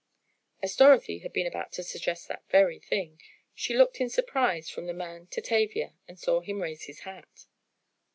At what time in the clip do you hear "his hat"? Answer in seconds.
6.85-7.45